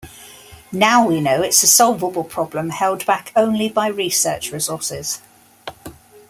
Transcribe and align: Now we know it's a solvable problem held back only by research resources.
Now 0.71 1.05
we 1.07 1.21
know 1.21 1.43
it's 1.43 1.61
a 1.61 1.67
solvable 1.67 2.23
problem 2.23 2.71
held 2.71 3.05
back 3.05 3.31
only 3.35 3.69
by 3.69 3.85
research 3.85 4.51
resources. 4.51 5.21